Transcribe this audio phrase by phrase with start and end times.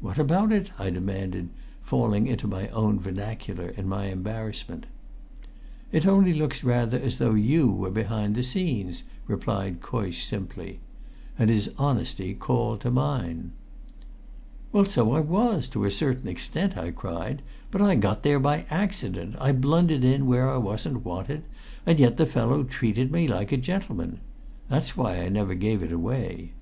[0.00, 1.48] "What's about it?" I demanded,
[1.84, 4.86] falling into my own vernacular in my embarrassment.
[5.92, 10.80] "It only looks rather as though you were behind the scenes," replied Coysh simply.
[11.38, 13.52] And his honesty called to mine.
[14.72, 17.40] "Well, so I was, to a certain extent," I cried;
[17.70, 21.44] "but I got there by accident, I blundered in where I wasn't wanted,
[21.86, 24.18] and yet the fellow treated me like a gentleman!
[24.68, 26.54] That's why I never gave it away.